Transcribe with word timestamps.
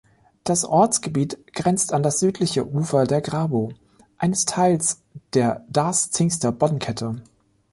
Das 0.43 0.65
Ortsgebiet 0.65 1.53
grenzt 1.53 1.93
an 1.93 2.01
das 2.01 2.19
südliche 2.19 2.65
Ufer 2.67 3.05
der 3.05 3.21
Grabow, 3.21 3.71
eines 4.17 4.45
Teils 4.45 5.03
der 5.35 5.63
Darß-Zingster 5.69 6.51
Boddenkette. 6.51 7.21